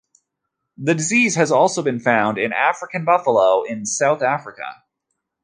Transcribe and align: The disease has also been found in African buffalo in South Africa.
The 0.79 0.95
disease 0.95 1.35
has 1.35 1.51
also 1.51 1.83
been 1.83 1.99
found 1.99 2.39
in 2.39 2.53
African 2.53 3.05
buffalo 3.05 3.61
in 3.61 3.85
South 3.85 4.23
Africa. 4.23 4.83